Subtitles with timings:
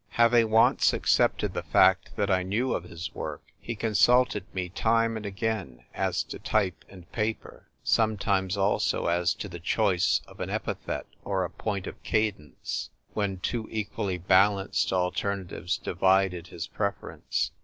[0.15, 5.15] Having once accepted the fact that I knew of his work, he consulted me time
[5.15, 10.49] and again as to type and paper— sometimes also as to the choice of an
[10.49, 17.51] epithet or a point of cadence, when two equally balanced alter natives divided his preference.